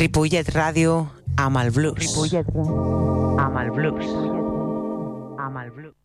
[0.00, 0.92] Ripollet Ràdio
[1.34, 1.98] amb el blues.
[1.98, 4.06] Ripollet amb el blues.
[5.42, 5.99] Amb el blues.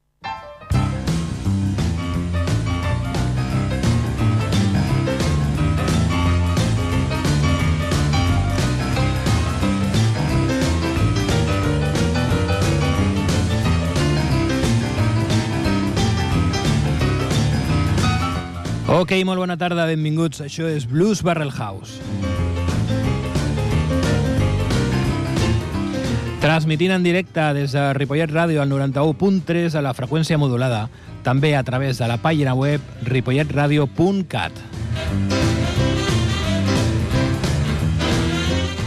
[18.95, 20.39] Ok, molt bona tarda, benvinguts.
[20.45, 21.99] Això és Blues Barrel House.
[26.39, 30.85] Transmitint en directe des de Ripollet Ràdio al 91.3 a la freqüència modulada,
[31.27, 34.63] també a través de la pàgina web ripolletradio.cat.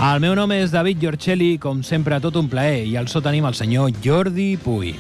[0.09, 3.45] El meu nom és David Giorcelli, com sempre tot un plaer, i al so tenim
[3.45, 4.97] el senyor Jordi Puy.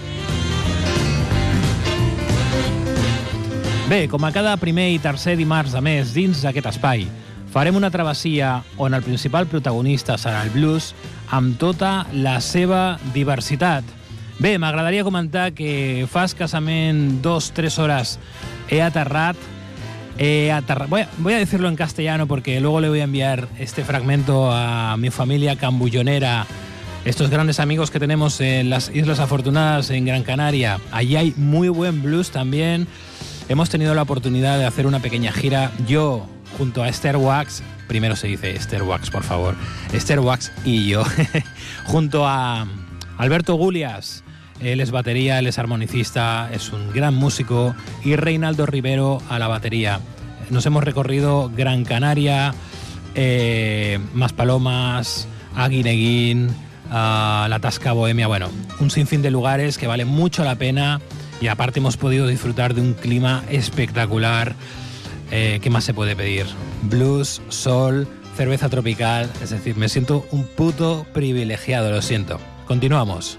[3.88, 7.06] Bé, com a cada primer i tercer dimarts de mes dins d'aquest espai,
[7.48, 10.90] farem una travessia on el principal protagonista serà el blues
[11.32, 13.88] amb tota la seva diversitat.
[14.36, 18.18] Bé, m'agradaria comentar que fa escasament dos, tres hores
[18.68, 19.40] he aterrat
[20.52, 20.84] aterra...
[20.84, 24.98] voy, voy, a, decirlo en castellano porque luego le voy a enviar este fragmento a
[24.98, 26.44] mi familia cambullonera,
[27.06, 30.78] estos grandes amigos que tenemos en las Islas Afortunadas en Gran Canaria.
[30.92, 32.86] Allí hay muy buen blues también.
[33.48, 35.72] Hemos tenido la oportunidad de hacer una pequeña gira.
[35.86, 36.26] Yo,
[36.58, 39.54] junto a Esther Wax, primero se dice Esther Wax, por favor,
[39.90, 41.02] Esther Wax y yo,
[41.86, 42.66] junto a
[43.16, 44.22] Alberto Gulias,
[44.60, 49.48] él es batería, él es armonicista, es un gran músico, y Reinaldo Rivero a la
[49.48, 50.00] batería.
[50.50, 52.54] Nos hemos recorrido Gran Canaria,
[53.14, 55.26] eh, Maspalomas,
[55.56, 56.48] Aguineguín,
[56.90, 61.00] uh, la Tasca Bohemia, bueno, un sinfín de lugares que vale mucho la pena
[61.40, 64.54] y aparte hemos podido disfrutar de un clima espectacular.
[65.30, 66.46] Eh, ¿Qué más se puede pedir?
[66.82, 72.40] Blues, sol, cerveza tropical, es decir, me siento un puto privilegiado, lo siento.
[72.66, 73.38] Continuamos.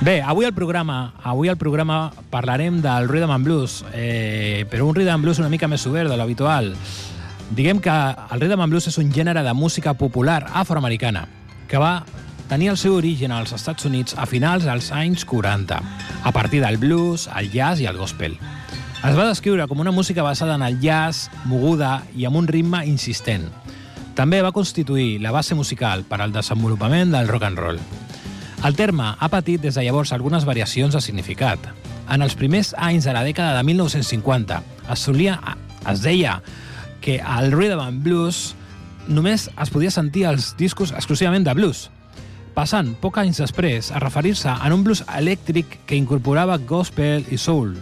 [0.00, 4.94] Bé, avui al programa, avui al programa parlarem del rhythm and blues, eh, però un
[4.94, 6.72] rhythm and blues una mica més obert de l'habitual.
[7.52, 11.26] Diguem que el rhythm and blues és un gènere de música popular afroamericana
[11.68, 12.06] que va
[12.50, 15.76] tenir el seu origen als Estats Units a finals dels anys 40,
[16.26, 18.34] a partir del blues, el jazz i el gospel.
[19.06, 22.82] Es va descriure com una música basada en el jazz, moguda i amb un ritme
[22.90, 23.46] insistent.
[24.18, 27.78] També va constituir la base musical per al desenvolupament del rock and roll.
[28.66, 31.70] El terme ha patit des de llavors algunes variacions de significat.
[32.10, 34.58] En els primers anys de la dècada de 1950
[34.90, 35.38] es, solia,
[35.86, 36.40] es deia
[37.00, 38.56] que el rhythm and blues
[39.06, 41.86] només es podia sentir als discos exclusivament de blues,
[42.54, 47.74] passant poc anys després a referir-se a un blues elèctric que incorporava gospel i soul.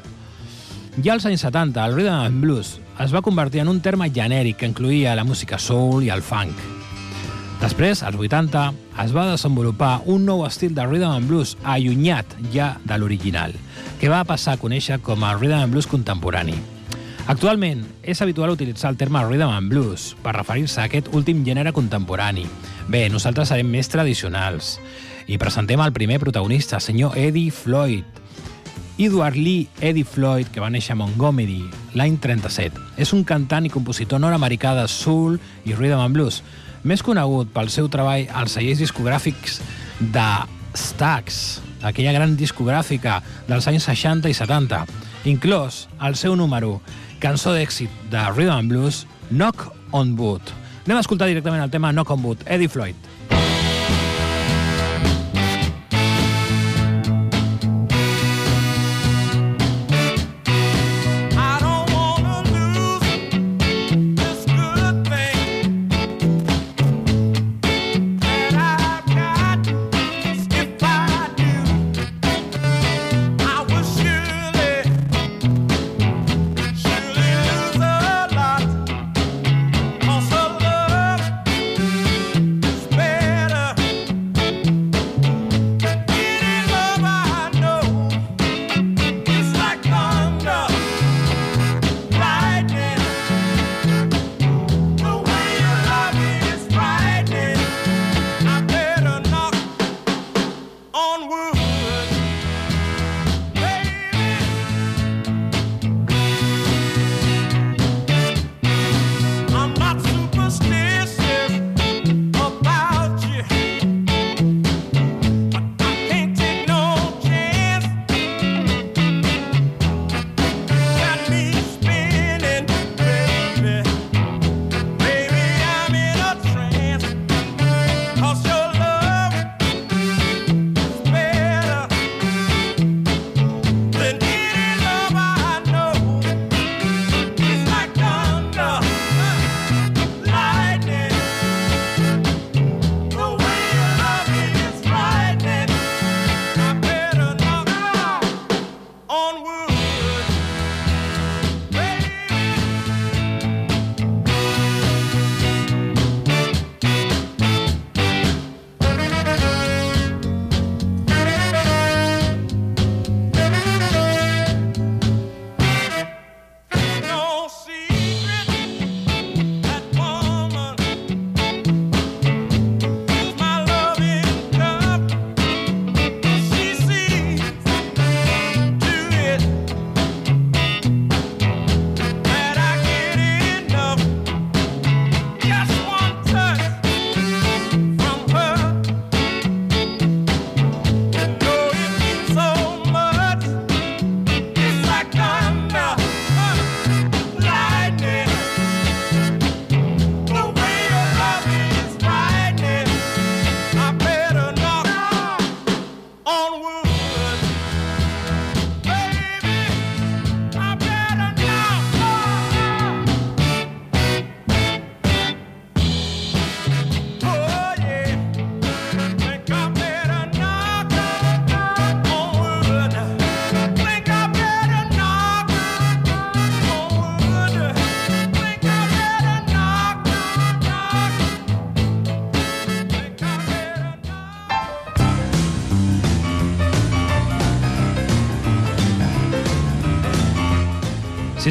[1.03, 4.59] Ja als anys 70, el rhythm and blues es va convertir en un terme genèric
[4.59, 6.57] que incluïa la música soul i el funk.
[7.59, 8.65] Després, als 80,
[9.03, 13.55] es va desenvolupar un nou estil de rhythm and blues allunyat ja de l'original,
[13.99, 16.59] que va passar a conèixer com a rhythm and blues contemporani.
[17.29, 21.75] Actualment, és habitual utilitzar el terme rhythm and blues per referir-se a aquest últim gènere
[21.77, 22.47] contemporani.
[22.89, 24.79] Bé, nosaltres serem més tradicionals
[25.29, 28.07] i presentem el primer protagonista, senyor Eddie Floyd.
[28.97, 31.67] Edward Lee Eddie Floyd, que va néixer a Montgomery
[32.01, 35.37] l'any 37, és un cantant i compositor nord-americà de soul
[35.69, 36.41] i rhythm and blues,
[36.81, 39.61] més conegut pel seu treball als cellers discogràfics
[40.01, 40.31] de
[40.73, 43.19] Stax, aquella gran discogràfica
[43.51, 44.81] dels anys 60 i 70,
[45.29, 46.79] inclòs el seu número,
[47.23, 50.55] cançó d'èxit de Rhythm and Blues, Knock on Wood.
[50.87, 53.08] Anem a escoltar directament el tema Knock on Wood, Eddie Floyd.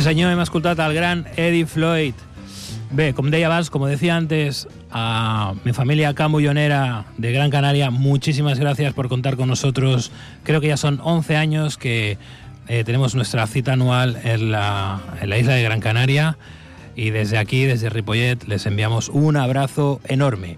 [0.08, 2.16] Senyor, hem escoltat el gran Eddie Floyd.
[2.96, 8.94] Bé, com deia abans, decía antes, a mi familia cambullonera de Gran Canaria, muchísimas gracias
[8.94, 10.14] por contar con nosotros.
[10.44, 12.18] Creo que ya son 11 años que
[12.70, 16.38] eh, tenemos nuestra cita anual en la, en la isla de Gran Canaria
[16.96, 20.58] y desde aquí, desde Ripollet, les enviamos un abrazo enorme.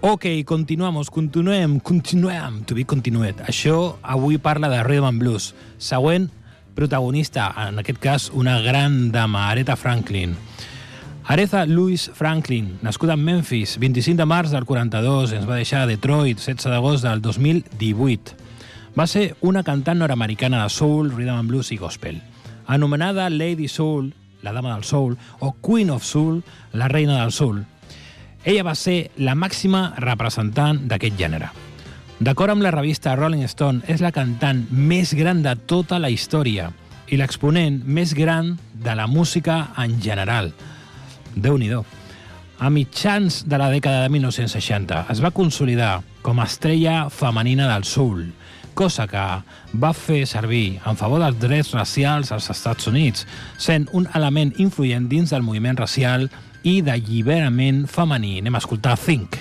[0.00, 3.34] Ok, continuamos, continuem, continuem, to be continued.
[3.44, 5.54] Això avui parla de Rhythm and Blues.
[5.76, 6.30] Següent
[6.78, 10.36] protagonista, en aquest cas una gran dama, Aretha Franklin.
[11.24, 15.90] Aretha Louise Franklin, nascuda en Memphis, 25 de març del 42, ens va deixar a
[15.90, 18.38] Detroit, 16 d'agost del 2018.
[18.94, 22.22] Va ser una cantant nord-americana de soul, rhythm and blues i gospel.
[22.66, 27.64] Anomenada Lady Soul, la dama del soul, o Queen of Soul, la reina del soul.
[28.44, 31.50] Ella va ser la màxima representant d'aquest gènere.
[32.18, 36.72] D'acord amb la revista Rolling Stone, és la cantant més gran de tota la història
[37.08, 40.52] i l'exponent més gran de la música en general–
[41.42, 41.70] déu nhi
[42.58, 47.84] A mitjans de la dècada de 1960 es va consolidar com a estrella femenina del
[47.84, 48.32] soul,
[48.74, 49.26] cosa que
[49.78, 53.26] va fer servir en favor dels drets racials als Estats Units,
[53.58, 56.28] sent un element influent dins del moviment racial
[56.64, 58.40] i d'alliberament femení.
[58.40, 59.38] Anem a escoltar Think.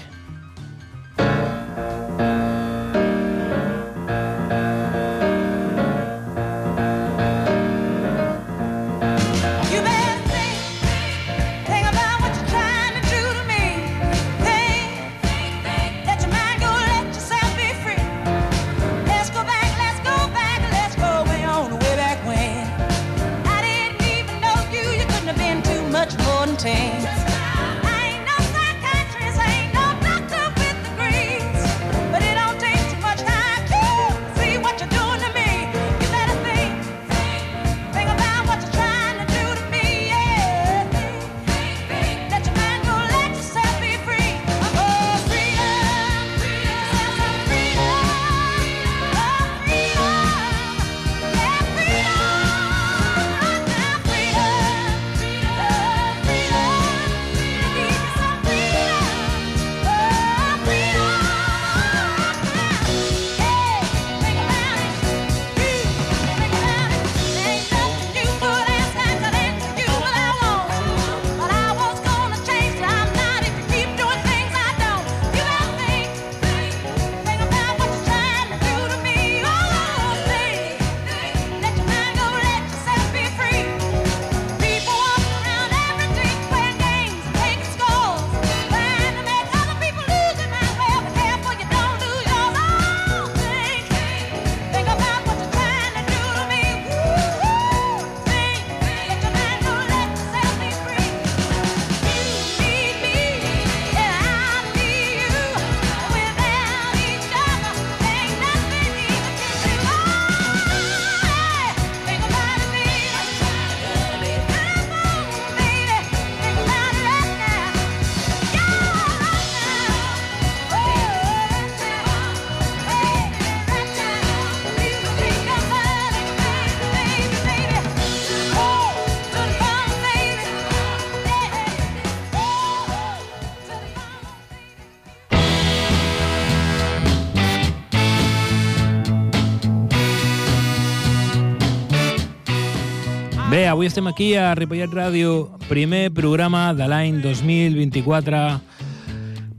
[143.78, 148.40] Avui estem aquí a Ripollet Ràdio, primer programa de l'any 2024,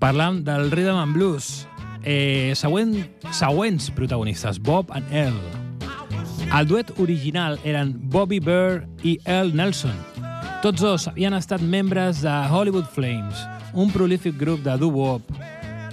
[0.03, 1.69] parlant del Rhythm and Blues.
[2.03, 2.97] Eh, següent,
[3.31, 5.39] següents protagonistes, Bob and Earl.
[6.51, 9.95] El duet original eren Bobby Burr i Earl Nelson.
[10.65, 15.31] Tots dos havien estat membres de Hollywood Flames, un prolífic grup de doo-wop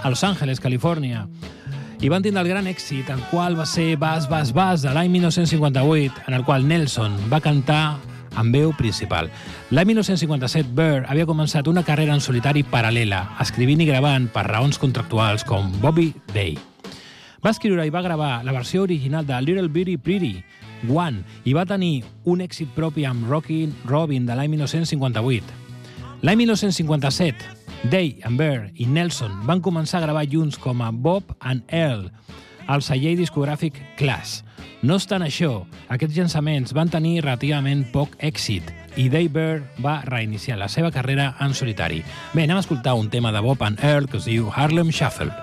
[0.02, 1.28] a Los Angeles, Califòrnia,
[2.02, 5.14] i van tindre el gran èxit, el qual va ser Bas, Bas, Bas, de l'any
[5.14, 9.32] 1958, en el qual Nelson va cantar amb veu principal.
[9.72, 14.80] L'any 1957, Burr havia començat una carrera en solitari paral·lela, escrivint i gravant per raons
[14.82, 16.56] contractuals com Bobby Day.
[17.44, 20.44] Va escriure i va gravar la versió original de Little Bitty Pretty,
[20.90, 25.62] One, i va tenir un èxit propi amb Rockin' Robin de l'any 1958.
[26.26, 31.36] L'any 1957, Day and Bear i Nelson van començar a gravar junts com a Bob
[31.40, 32.10] and Earl
[32.68, 34.44] al celler discogràfic Class.
[34.86, 40.60] No obstant això, aquests llançaments van tenir relativament poc èxit i Dave Bear va reiniciar
[40.62, 42.04] la seva carrera en solitari.
[42.34, 45.34] Bé, anem a escoltar un tema de Bob and Earl que es diu Harlem Shuffle.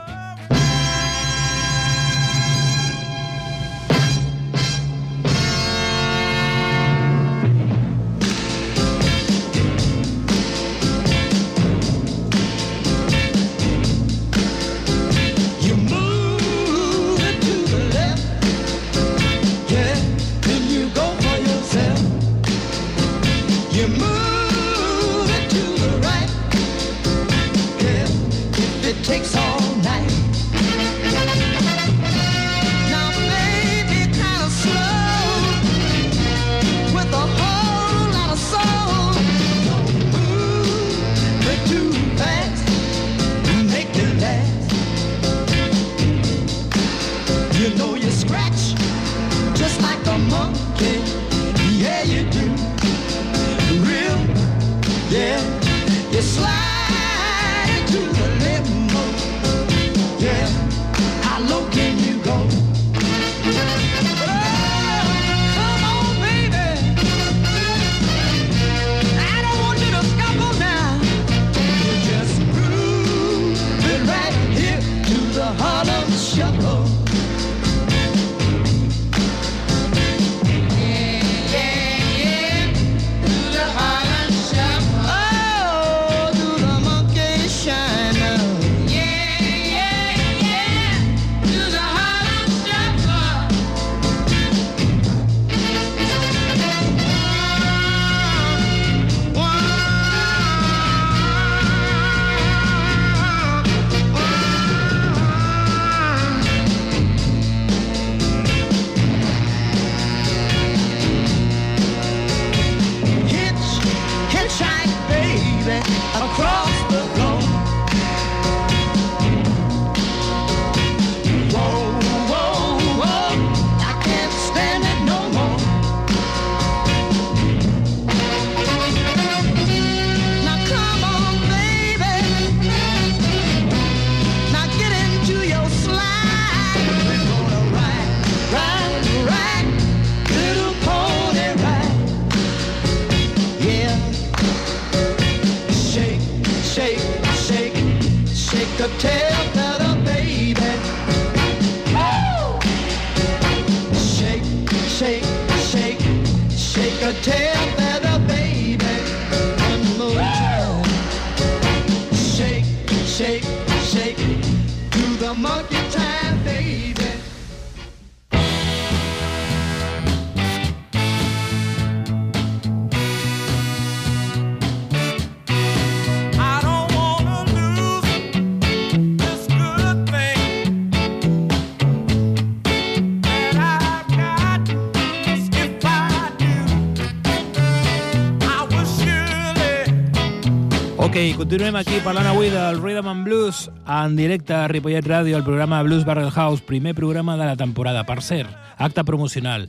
[191.22, 195.44] Ok, continuem aquí parlant avui del Rhythm and Blues en directe a Ripollet Ràdio, el
[195.46, 198.02] programa Blues Barrel House, primer programa de la temporada.
[198.02, 199.68] Per cert, acte promocional,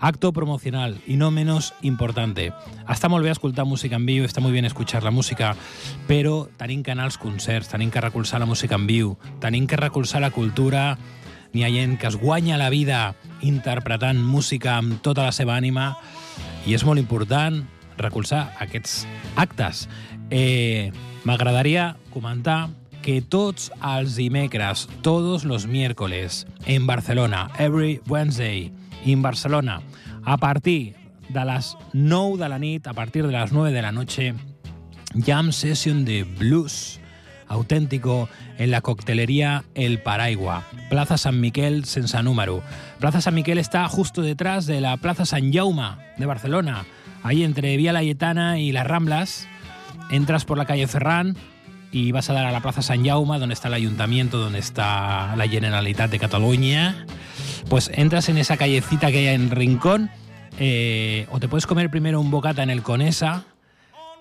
[0.00, 2.54] acto promocional y no menos importante.
[2.88, 5.52] Està molt bé escoltar música en viu, està molt bé escuchar la música,
[6.08, 9.76] però tenim que anar als concerts, tenim que recolzar la música en viu, tenim que
[9.76, 10.96] recolzar la cultura,
[11.52, 15.98] n'hi ha gent que es guanya la vida interpretant música amb tota la seva ànima
[16.64, 17.66] i és molt important
[17.98, 19.04] recolzar aquests
[19.36, 19.88] actes.
[20.30, 20.92] Eh,
[21.24, 22.68] M'agradaria comentar
[23.00, 28.72] que tots els dimecres, todos los miércoles, en Barcelona, every Wednesday,
[29.04, 29.80] en Barcelona,
[30.24, 30.94] a partir
[31.28, 34.34] de les 9 de la nit, a partir de les 9 de la noche,
[35.14, 37.00] jam session de blues
[37.48, 38.28] auténtico
[38.58, 42.62] en la coctelería El Paraigua, Plaza San Miquel sense número.
[43.00, 46.84] Plaza San Miquel está justo detrás de la Plaza San Jaume de Barcelona,
[47.22, 49.48] ahí entre Vía Layetana y las Ramblas.
[50.14, 51.36] Entras por la calle Ferran
[51.90, 55.34] y vas a dar a la Plaza San Jaume, donde está el ayuntamiento, donde está
[55.34, 57.04] la Generalitat de Cataluña.
[57.68, 60.10] Pues entras en esa callecita que hay en Rincón,
[60.60, 63.42] eh, o te puedes comer primero un bocata en el Conesa,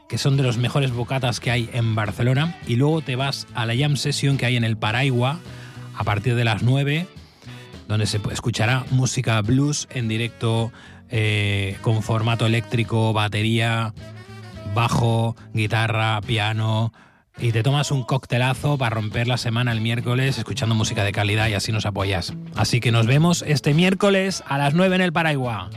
[0.09, 3.67] que son de los mejores bocatas que hay en Barcelona, y luego te vas a
[3.67, 5.37] la jam session que hay en el Paraigua
[5.95, 7.05] a partir de las 9,
[7.87, 10.71] donde se escuchará música blues en directo
[11.11, 13.93] eh, con formato eléctrico, batería,
[14.73, 16.93] bajo, guitarra, piano,
[17.37, 21.47] y te tomas un coctelazo para romper la semana el miércoles escuchando música de calidad
[21.47, 22.33] y así nos apoyas.
[22.55, 25.69] Así que nos vemos este miércoles a las 9 en el Paraigua.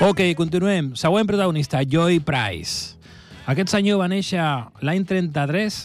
[0.00, 0.94] Ok, continuem.
[0.94, 2.96] Següent protagonista, Joy Price.
[3.46, 4.42] Aquest senyor va néixer
[4.84, 5.76] l'any 33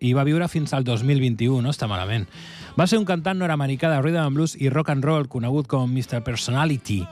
[0.00, 2.24] i va viure fins al 2021, no està malament.
[2.78, 5.90] Va ser un cantant nord-americà de rhythm and blues i rock and roll conegut com
[5.90, 6.22] Mr.
[6.24, 7.02] Personality.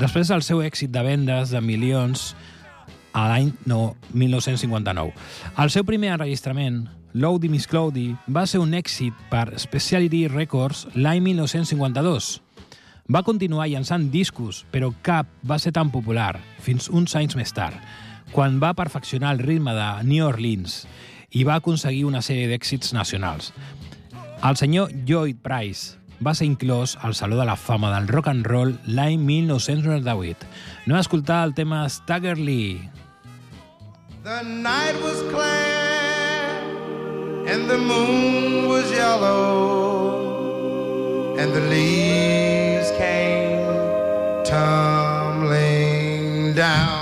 [0.00, 2.30] Després del seu èxit de vendes de milions
[3.12, 5.12] a l'any no, 1959.
[5.60, 11.20] El seu primer enregistrament, Lowdy Miss Cloudy, va ser un èxit per Speciality Records l'any
[11.26, 12.30] 1952.
[13.12, 17.76] Va continuar llançant discos, però cap va ser tan popular fins uns anys més tard,
[18.32, 20.84] quan va perfeccionar el ritme de New Orleans
[21.36, 23.52] i va aconseguir una sèrie d'èxits nacionals.
[24.40, 28.46] El senyor Lloyd Price va ser inclòs al Saló de la Fama del Rock and
[28.46, 30.46] Roll l'any 1998.
[30.86, 32.90] No va escoltar el tema Stagger Lee.
[34.22, 35.80] The night was clear
[37.48, 39.80] and the moon was yellow
[41.38, 43.64] and the leaves came
[44.44, 45.74] tumbling
[46.54, 46.99] down.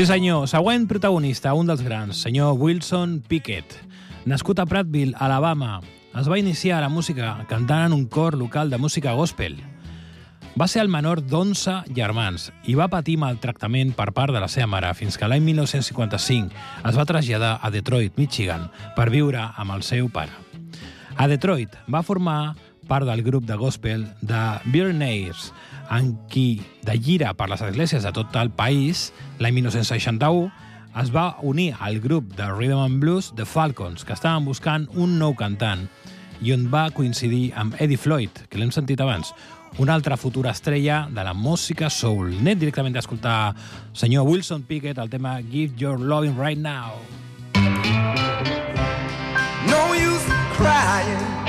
[0.00, 3.74] Sí senyor, següent protagonista, un dels grans, senyor Wilson Pickett.
[4.24, 5.82] Nascut a Prattville, Alabama,
[6.16, 9.58] es va iniciar a la música cantant en un cor local de música gospel.
[10.56, 14.70] Va ser el menor d'11 germans i va patir maltractament per part de la seva
[14.72, 16.48] mare fins que l'any 1955
[16.88, 20.32] es va traslladar a Detroit, Michigan, per viure amb el seu pare.
[21.20, 22.54] A Detroit va formar
[22.90, 25.52] part del grup de gospel de Billionaires,
[25.94, 30.50] en qui, de gira per les esglésies de tot el país, l'any 1961,
[30.98, 35.20] es va unir al grup de Rhythm and Blues The Falcons, que estaven buscant un
[35.22, 35.86] nou cantant,
[36.42, 39.30] i on va coincidir amb Eddie Floyd, que l'hem sentit abans,
[39.78, 42.34] una altra futura estrella de la música soul.
[42.40, 43.54] Anem directament a escoltar
[43.94, 46.98] senyor Wilson Pickett, el tema Give Your Loving Right Now.
[49.70, 50.26] No use
[50.58, 51.39] crying,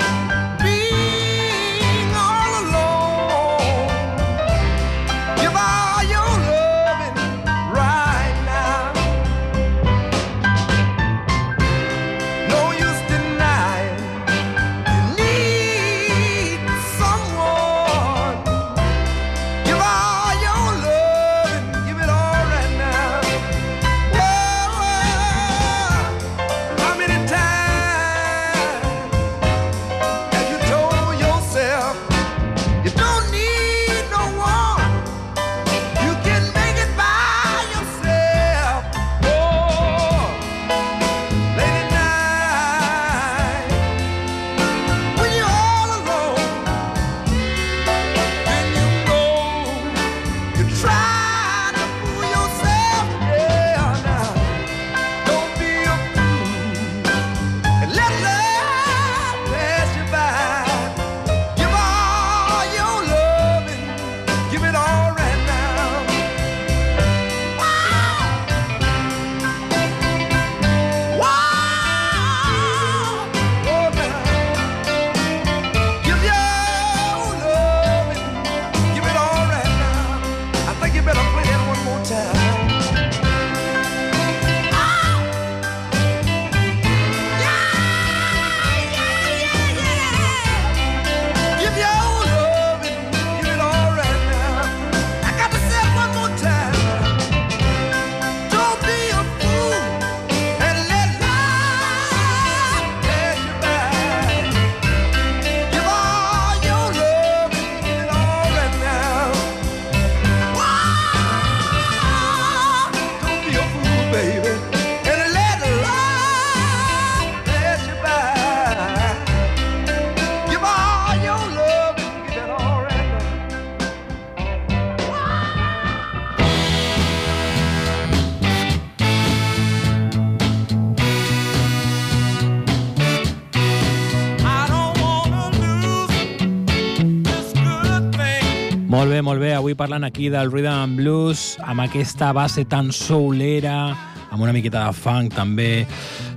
[139.21, 139.53] molt bé.
[139.55, 143.95] Avui parlant aquí del Rhythm and Blues, amb aquesta base tan soulera,
[144.31, 145.85] amb una miqueta de funk també.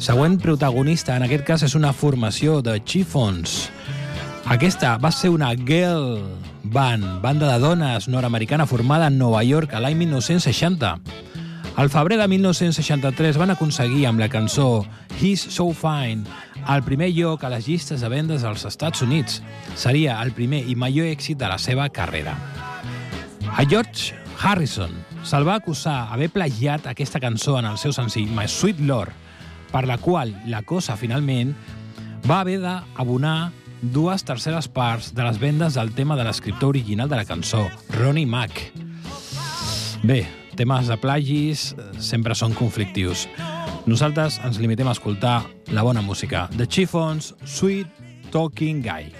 [0.03, 3.68] Següent protagonista, en aquest cas, és una formació de Chiffons.
[4.53, 6.20] Aquesta va ser una girl
[6.64, 10.99] band, banda de dones nord-americana formada en Nova York a l'any 1960.
[11.77, 14.85] Al febrer de 1963 van aconseguir amb la cançó
[15.20, 16.25] He's So Fine
[16.68, 19.42] el primer lloc a les llistes de vendes als Estats Units.
[19.77, 22.37] Seria el primer i major èxit de la seva carrera.
[23.56, 24.90] A George Harrison
[25.22, 29.14] se'l va acusar haver plagiat aquesta cançó en el seu senzill My Sweet Lord,
[29.70, 31.52] per la qual la cosa finalment
[32.26, 33.52] va haver d'abonar
[33.94, 37.62] dues terceres parts de les vendes del tema de l'escriptor original de la cançó,
[37.94, 38.72] Ronnie Mack.
[40.02, 40.24] Bé,
[40.58, 41.70] temes de plagis
[42.02, 43.28] sempre són conflictius.
[43.86, 46.48] Nosaltres ens limitem a escoltar la bona música.
[46.58, 49.12] The Chiffons, Sweet Talking Guy.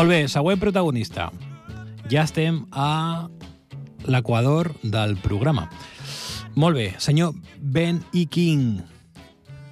[0.00, 1.26] Molt bé, següent protagonista.
[2.08, 3.28] Ja estem a
[4.08, 5.66] l'equador del programa.
[6.54, 8.22] Molt bé, senyor Ben E.
[8.24, 8.78] King,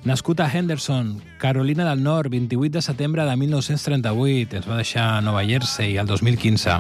[0.05, 5.23] nascut a Henderson, Carolina del Nord, 28 de setembre de 1938, es va deixar a
[5.23, 6.77] Nova Jersey el 2015.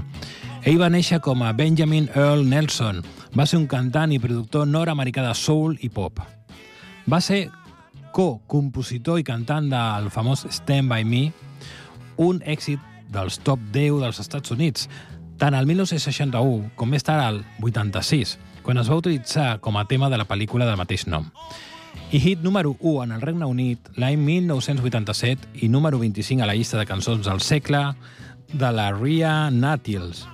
[0.68, 3.00] Ell va néixer com a Benjamin Earl Nelson.
[3.32, 6.20] Va ser un cantant i productor nord-americà de soul i pop.
[7.08, 7.46] Va ser
[8.12, 11.24] co-compositor i cantant del famós Stand By Me,
[12.20, 14.88] un èxit dels top 10 dels Estats Units,
[15.38, 20.10] tant al 1961 com més tard al 86, quan es va utilitzar com a tema
[20.10, 21.28] de la pel·lícula del mateix nom.
[22.12, 26.56] I hit número 1 en el Regne Unit l'any 1987 i número 25 a la
[26.56, 27.82] llista de cançons del segle
[28.52, 30.26] de la Ria Natils.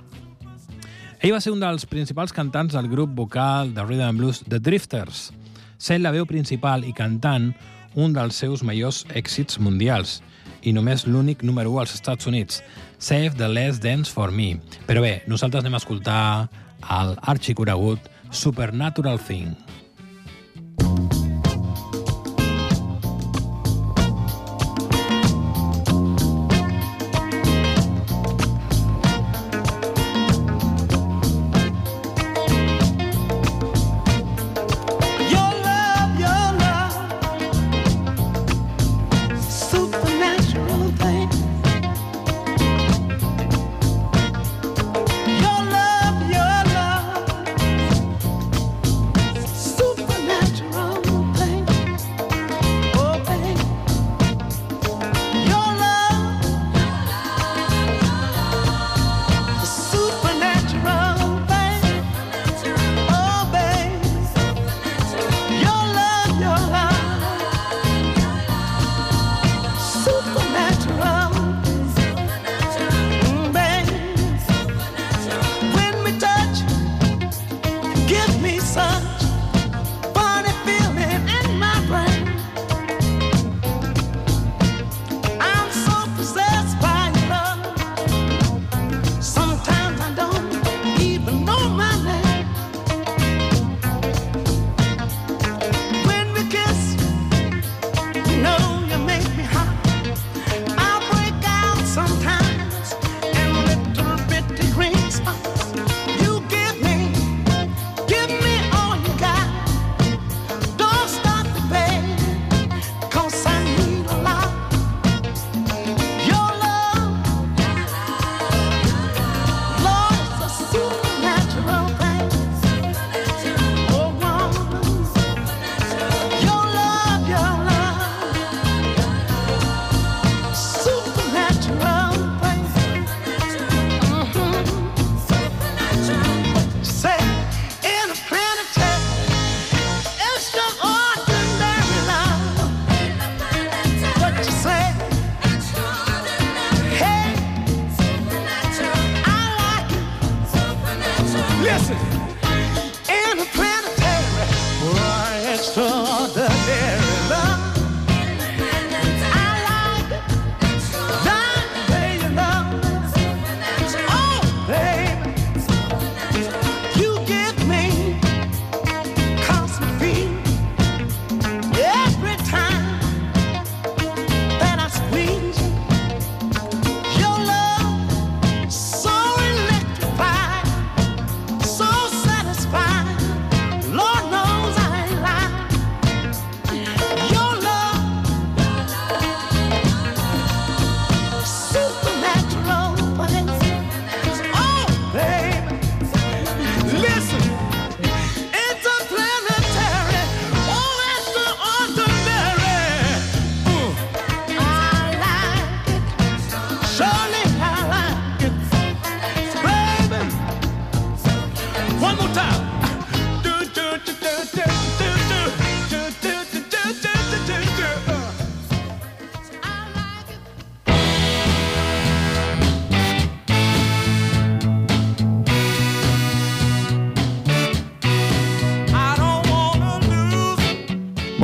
[1.19, 4.59] Ell va ser un dels principals cantants del grup vocal de Rhythm and Blues The
[4.59, 5.31] Drifters,
[5.77, 7.51] sent la veu principal i cantant
[7.95, 10.19] un dels seus majors èxits mundials
[10.65, 12.61] i només l'únic número 1 als Estats Units,
[12.97, 14.55] Save the Last Dance for Me.
[14.89, 16.21] Però bé, nosaltres anem a escoltar
[16.99, 19.53] el arxiconegut Supernatural Thing.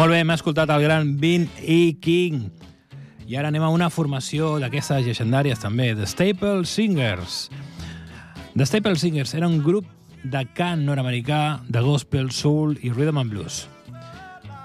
[0.01, 1.93] Molt bé, hem escoltat el gran Vin E.
[2.01, 2.47] King.
[3.29, 7.35] I ara anem a una formació d'aquestes llegendàries també, The Staple Singers.
[8.57, 9.85] The Staple Singers era un grup
[10.23, 13.67] de cant nord-americà, de gospel, soul i rhythm and blues.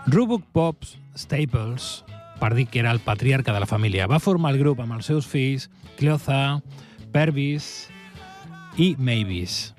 [0.06, 1.90] Rubuk Pops Staples,
[2.40, 5.10] per dir que era el patriarca de la família, va formar el grup amb els
[5.12, 5.66] seus fills
[5.98, 6.62] Cleotha,
[7.12, 7.90] Pervis
[8.80, 9.74] i Mavis.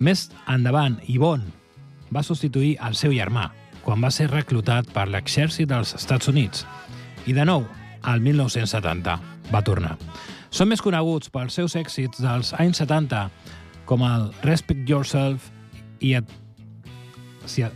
[0.00, 1.52] Més endavant, Yvonne
[2.08, 3.50] va substituir el seu germà
[3.84, 6.64] quan va ser reclutat per l'exèrcit dels Estats Units
[7.28, 7.66] i de nou,
[8.02, 9.16] al 1970,
[9.52, 9.94] va tornar.
[10.54, 13.28] Són més coneguts pels seus èxits dels anys 70
[13.88, 15.50] com el Respect Yourself
[16.00, 16.28] i et,
[17.46, 17.72] si, et,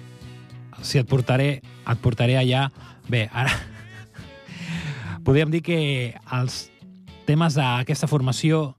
[0.81, 2.69] si et portaré et portaré allà
[3.09, 3.53] bé, ara
[5.25, 5.79] podríem dir que
[6.39, 6.67] els
[7.29, 8.77] temes d'aquesta formació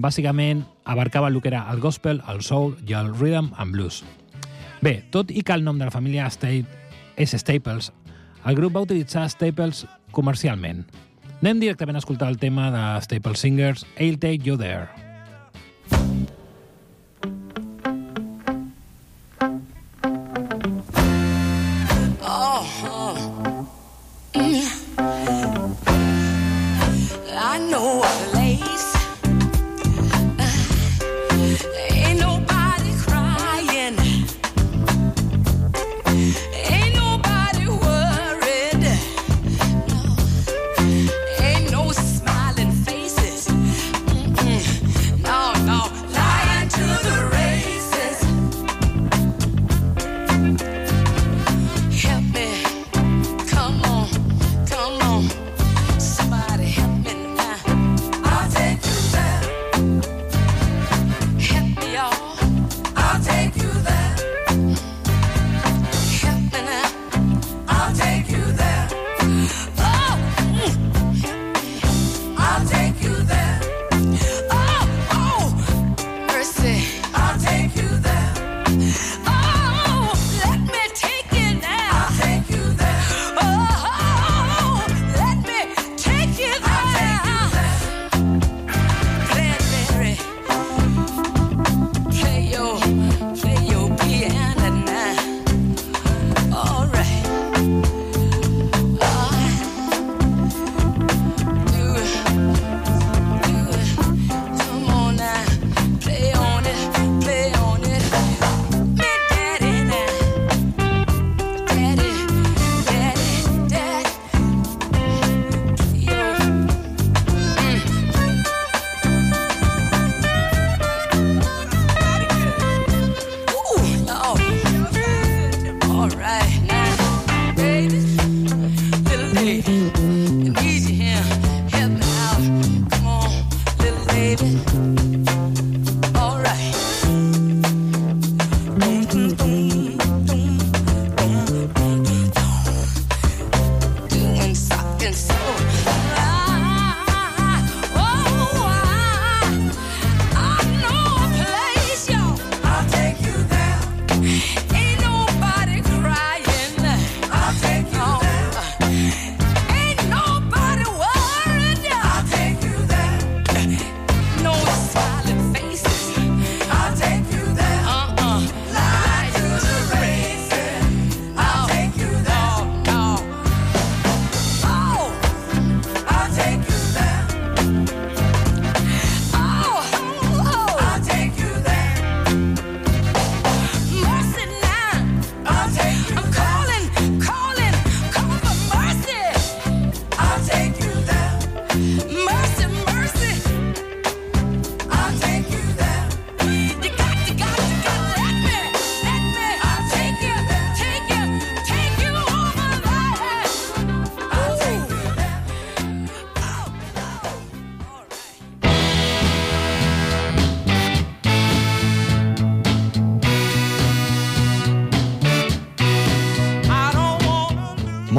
[0.00, 4.02] bàsicament abarcaven el que era el gospel, el soul i el rhythm and blues.
[4.82, 6.66] Bé, tot i que el nom de la família State
[7.14, 7.92] és Staples,
[8.42, 10.82] el grup va utilitzar Staples comercialment.
[11.38, 15.01] Anem directament a escoltar el tema de Staples Singers, I'll Take You There.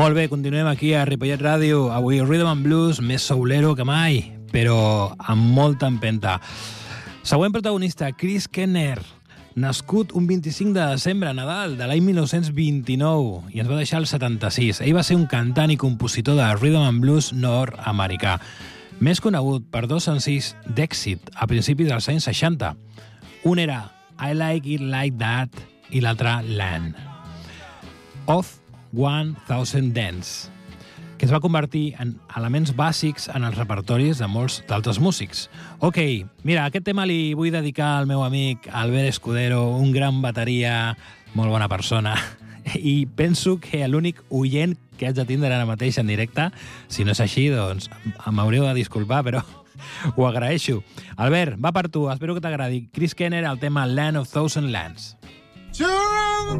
[0.04, 1.86] Molt bé, continuem aquí a Ripollet Ràdio.
[1.96, 4.18] Avui Rhythm and Blues més soulero que mai,
[4.52, 6.34] però amb molta empenta.
[7.24, 8.98] Següent protagonista, Chris Kenner,
[9.56, 14.82] nascut un 25 de desembre, Nadal, de l'any 1929, i ens va deixar el 76.
[14.84, 18.42] Ell va ser un cantant i compositor de Rhythm and Blues nord-americà,
[19.00, 22.74] més conegut per dos senzills d'èxit a principis dels anys 60.
[23.48, 23.86] Un era
[24.20, 25.64] I Like It Like That
[25.96, 27.00] i l'altre Land.
[28.28, 28.63] Of
[28.94, 30.50] 1000 Dance,
[31.18, 35.50] que es va convertir en elements bàsics en els repertoris de molts d'altres músics.
[35.80, 35.98] Ok,
[36.44, 40.96] mira, aquest tema li vull dedicar al meu amic Albert Escudero, un gran bateria,
[41.34, 42.16] molt bona persona,
[42.78, 46.50] i penso que l'únic oient que haig de tindre ara mateix en directe,
[46.88, 47.90] si no és així, doncs
[48.30, 49.42] m'haureu de disculpar, però
[50.16, 50.82] ho agraeixo.
[51.18, 52.86] Albert, va per tu, espero que t'agradi.
[52.94, 55.16] Chris Kenner, el tema Land of Thousand Lands.
[55.74, 56.60] Children,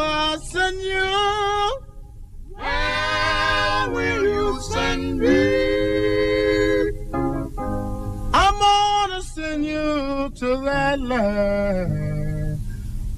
[0.00, 1.08] go, I send you.
[2.56, 5.40] Where will you send me?
[8.42, 12.60] I'm gonna send you to that land,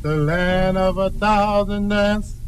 [0.03, 2.41] the land of a thousand dances.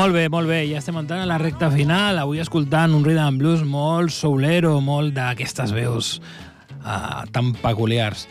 [0.00, 3.36] Molt bé, molt bé, ja estem entrant a la recta final, avui escoltant un rhythm
[3.36, 6.14] blues molt soulero, molt d'aquestes veus
[6.80, 8.22] uh, tan peculiars.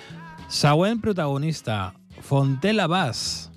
[0.49, 1.91] Següent protagonista,
[2.26, 3.51] Fontela Bass.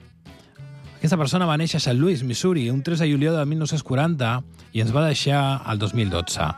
[0.98, 1.94] Aquesta persona va néixer a St.
[1.96, 4.32] Louis, Missouri, un 3 de juliol de 1940
[4.76, 6.48] i ens va deixar el 2012.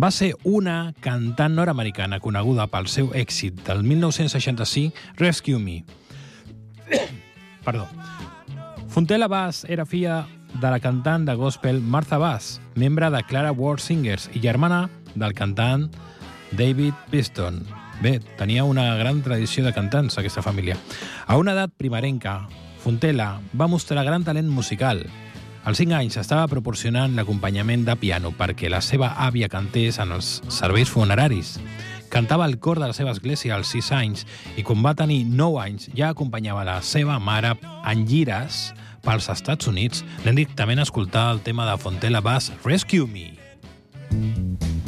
[0.00, 5.82] Va ser una cantant nord-americana coneguda pel seu èxit del 1965, Rescue Me.
[7.68, 7.90] Perdó.
[8.88, 10.22] Fontela Bass era filla
[10.60, 15.34] de la cantant de gospel Martha Bass, membre de Clara Ward Singers i germana del
[15.34, 15.90] cantant
[16.52, 17.64] David Piston.
[18.02, 20.76] Bé, tenia una gran tradició de cantants, aquesta família.
[21.26, 22.48] A una edat primerenca,
[22.82, 25.06] Fontela va mostrar gran talent musical.
[25.64, 30.42] Als 5 anys estava proporcionant l'acompanyament de piano perquè la seva àvia cantés en els
[30.52, 31.56] serveis funeraris.
[32.12, 34.26] Cantava al cor de la seva església als 6 anys
[34.60, 37.54] i quan va tenir 9 anys ja acompanyava la seva mare
[37.88, 38.74] en gires
[39.04, 40.04] pels Estats Units.
[40.24, 43.32] Anem directament a escoltar el tema de Fontela Bass, Rescue Me.
[44.10, 44.83] Thank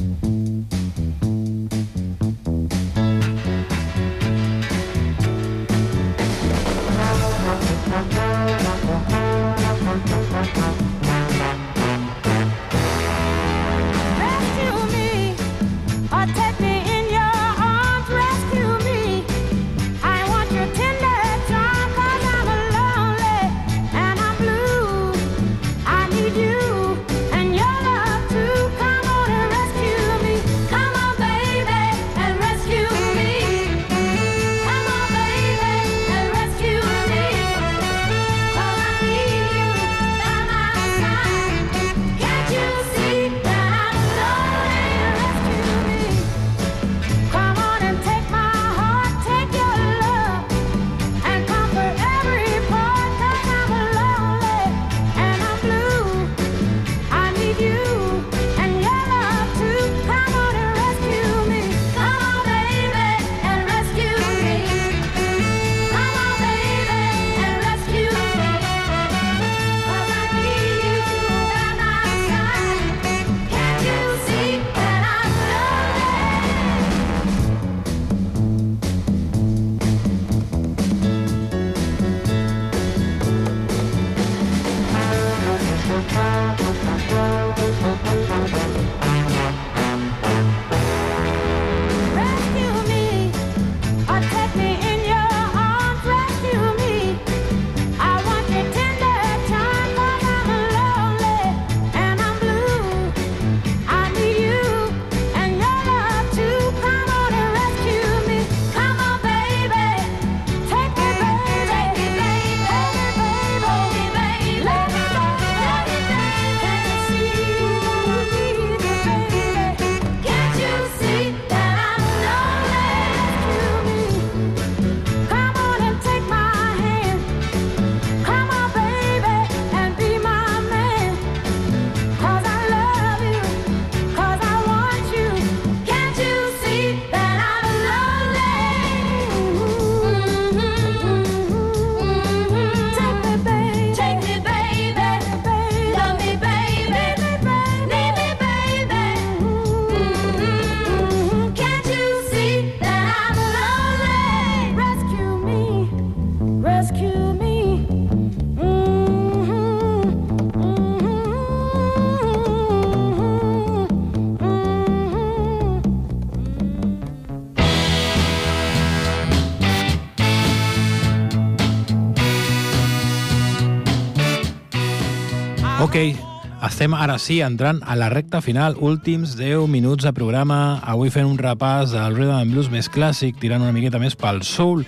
[176.86, 180.78] estem ara sí entrant a la recta final, últims 10 minuts de programa.
[180.86, 184.44] Avui fent un repàs del rhythm and blues més clàssic, tirant una miqueta més pel
[184.46, 184.84] soul,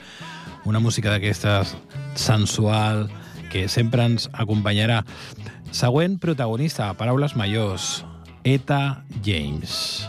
[0.62, 1.74] una música d'aquestes
[2.14, 3.08] sensual
[3.50, 5.00] que sempre ens acompanyarà.
[5.74, 8.04] Següent protagonista, paraules majors,
[8.46, 10.07] Eta James.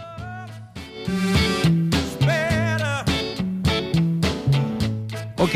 [5.41, 5.53] Ok,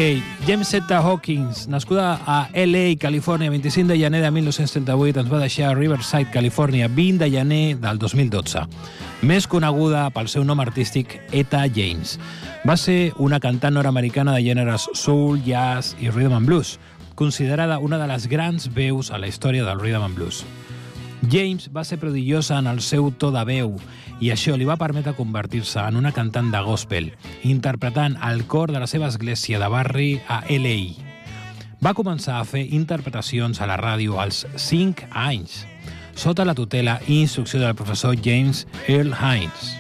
[0.48, 5.74] James Etta Hawkins, nascuda a L.A., Califòrnia, 25 de gener de 1938, ens va deixar
[5.74, 8.64] a Riverside, Califòrnia, 20 de gener del 2012.
[9.28, 12.16] Més coneguda pel seu nom artístic, Etta James.
[12.64, 16.78] Va ser una cantant nord-americana de gèneres soul, jazz i rhythm and blues,
[17.20, 20.46] considerada una de les grans veus a la història del rhythm and blues.
[21.32, 23.78] James va ser prodigiosa en el seu to de veu
[24.20, 27.12] i això li va permetre convertir-se en una cantant de gospel,
[27.44, 30.80] interpretant el cor de la seva església de barri a L.A.
[31.84, 35.64] Va començar a fer interpretacions a la ràdio als 5 anys,
[36.16, 39.74] sota la tutela i instrucció del professor James Earl Hines.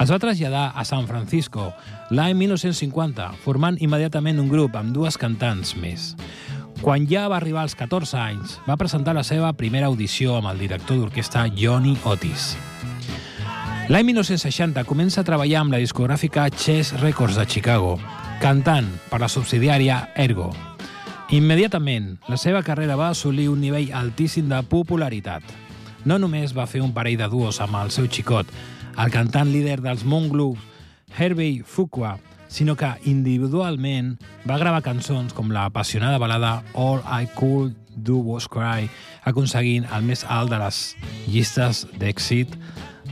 [0.00, 1.68] Es va traslladar a San Francisco
[2.10, 6.12] l'any 1950, formant immediatament un grup amb dues cantants més.
[6.82, 10.58] Quan ja va arribar als 14 anys, va presentar la seva primera audició amb el
[10.58, 12.56] director d'orquestra Johnny Otis.
[13.86, 17.92] L'any 1960 comença a treballar amb la discogràfica Chess Records de Chicago,
[18.42, 20.48] cantant per la subsidiària Ergo.
[21.30, 25.46] Immediatament, la seva carrera va assolir un nivell altíssim de popularitat.
[26.02, 28.50] No només va fer un parell de duos amb el seu xicot,
[28.98, 30.58] el cantant líder dels Monglue,
[31.14, 32.16] Herbie Fuqua,
[32.52, 38.46] sinó que individualment va gravar cançons com la apassionada balada All I Could Do Was
[38.48, 38.90] Cry,
[39.24, 40.82] aconseguint el més alt de les
[41.26, 42.54] llistes d'èxit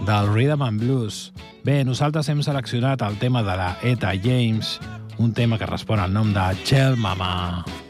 [0.04, 1.30] del Rhythm and Blues.
[1.64, 4.78] Bé, nosaltres hem seleccionat el tema de la Eta James,
[5.18, 7.64] un tema que respon al nom de Chel Mama.
[7.64, 7.89] You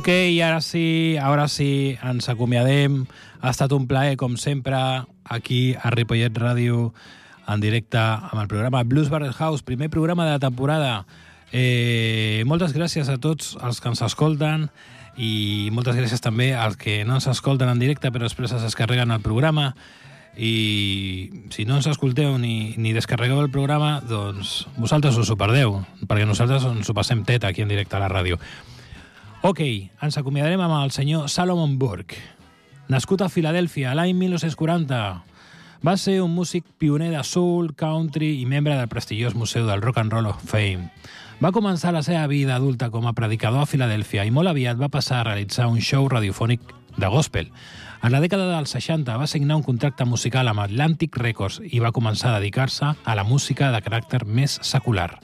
[0.00, 3.02] Ok, i ara sí, ara sí, ens acomiadem.
[3.44, 4.78] Ha estat un plaer, com sempre,
[5.28, 6.86] aquí a Ripollet Ràdio,
[7.44, 11.04] en directe amb el programa Blues Barrel House, primer programa de la temporada.
[11.52, 14.70] Eh, moltes gràcies a tots els que ens escolten
[15.20, 19.12] i moltes gràcies també als que no ens escolten en directe però després es descarreguen
[19.12, 19.74] el programa
[20.32, 25.82] i si no ens escolteu ni, ni descarregueu el programa doncs vosaltres us ho perdeu
[26.06, 28.40] perquè nosaltres ens ho passem teta aquí en directe a la ràdio
[29.40, 29.60] Ok,
[30.04, 32.18] ens acomiadarem amb el senyor Salomon Burke.
[32.92, 34.98] Nascut a Filadèlfia l'any 1940,
[35.80, 40.02] va ser un músic pioner de soul, country i membre del prestigiós Museu del Rock
[40.02, 40.90] and Roll of Fame.
[41.40, 44.92] Va començar la seva vida adulta com a predicador a Filadèlfia i molt aviat va
[44.92, 47.48] passar a realitzar un show radiofònic de gospel.
[48.04, 51.96] En la dècada dels 60 va signar un contracte musical amb Atlantic Records i va
[51.96, 55.14] començar a dedicar-se a la música de caràcter més secular.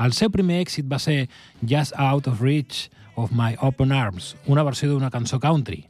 [0.00, 1.28] El seu primer èxit va ser
[1.60, 5.84] Just Out of Reach of My Open Arms, una versió d'una cançó country.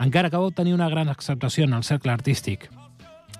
[0.00, 2.68] Encara que va obtenir una gran acceptació en el cercle artístic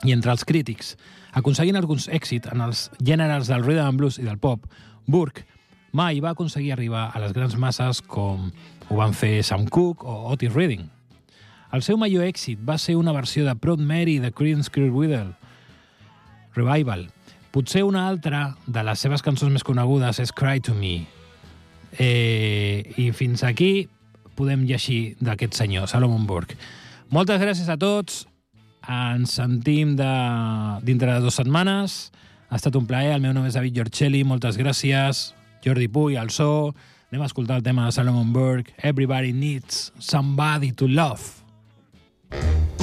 [0.05, 0.97] i entre els crítics,
[1.33, 4.67] aconseguint alguns èxits en els gèneres del rhythm and blues i del pop,
[5.07, 5.47] Burke
[5.93, 8.51] mai va aconseguir arribar a les grans masses com
[8.89, 10.89] ho van fer Sam Cooke o Otis Redding.
[11.73, 15.33] El seu major èxit va ser una versió de Proud Mary de Creedence Clearwater
[16.55, 17.07] Revival.
[17.53, 21.07] Potser una altra de les seves cançons més conegudes és Cry to Me.
[21.99, 23.89] Eh, I fins aquí
[24.39, 26.57] podem llegir d'aquest senyor, Salomon Burke.
[27.13, 28.25] Moltes gràcies a tots.
[28.89, 30.13] Ens sentim de,
[30.83, 32.11] dintre de dues setmanes.
[32.49, 33.13] Ha estat un plaer.
[33.15, 34.25] El meu nom és David Giorcelli.
[34.25, 35.31] Moltes gràcies.
[35.65, 36.73] Jordi Puy, al so.
[37.13, 38.73] Anem a escoltar el tema de Salomon Burke.
[38.83, 41.43] Everybody needs somebody to love.
[42.33, 42.82] I'm